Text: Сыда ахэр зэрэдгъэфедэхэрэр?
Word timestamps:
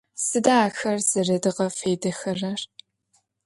Сыда 0.25 0.55
ахэр 0.67 0.97
зэрэдгъэфедэхэрэр? 1.09 2.61